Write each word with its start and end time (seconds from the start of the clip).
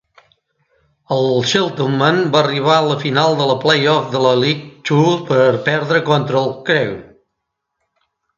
El 1.15 1.27
Cheltenham 1.51 2.17
va 2.35 2.41
arribar 2.45 2.73
a 2.77 2.85
la 2.87 2.95
final 3.03 3.37
del 3.43 3.53
play-off 3.65 4.09
de 4.15 4.23
la 4.25 4.33
League 4.45 4.65
Two, 4.91 5.13
però 5.29 5.45
va 5.53 5.61
perdre 5.69 6.03
contra 6.11 6.43
el 6.43 6.51
Crewe. 6.73 6.99